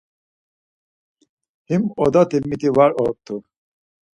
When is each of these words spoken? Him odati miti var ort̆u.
Him 1.69 1.81
odati 2.03 2.37
miti 2.47 2.69
var 2.75 2.91
ort̆u. 3.05 3.35